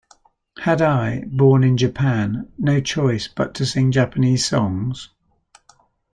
[0.57, 5.09] Had I, born in Japan, no choice but to sing Japanese songs?